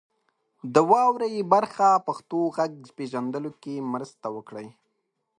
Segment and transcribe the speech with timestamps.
[0.73, 4.69] د واورئ برخه پښتو غږ پیژندلو کې مرسته کوي.